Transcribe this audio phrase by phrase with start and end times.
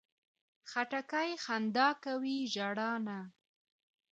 [0.69, 3.19] خټکی خندا کوي، ژړا نه.